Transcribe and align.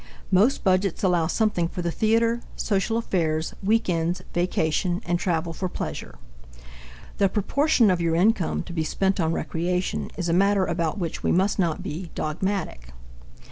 Most 0.31 0.63
budgets 0.63 1.03
allow 1.03 1.27
something 1.27 1.67
for 1.67 1.83
the 1.83 1.91
theatre, 1.91 2.41
social 2.55 2.97
affairs, 2.97 3.53
weekends, 3.61 4.23
vacation, 4.33 4.99
and 5.05 5.19
travel 5.19 5.53
for 5.53 5.69
pleasure. 5.69 6.17
The 7.19 7.29
proportion 7.29 7.91
of 7.91 8.01
your 8.01 8.15
income 8.15 8.63
to 8.63 8.73
be 8.73 8.83
spent 8.83 9.19
on 9.19 9.31
recreation 9.31 10.09
is 10.17 10.27
a 10.27 10.33
matter 10.33 10.65
about 10.65 10.97
which 10.97 11.21
we 11.21 11.31
must 11.31 11.59
not 11.59 11.83
be 11.83 12.09
dogmatic. 12.15 12.93